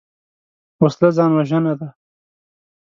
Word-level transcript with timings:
وسله 0.83 1.09
ځان 1.17 1.31
وژنه 1.37 1.73
ده 1.79 1.87